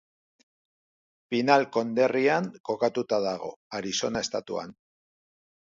Pinal 1.33 1.65
konderrian 1.77 2.49
kokatuta 2.71 3.21
dago, 3.27 3.53
Arizona 3.83 4.27
estatuan. 4.29 4.77